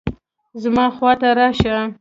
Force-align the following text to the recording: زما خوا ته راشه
زما 0.61 0.85
خوا 0.95 1.11
ته 1.19 1.29
راشه 1.37 1.75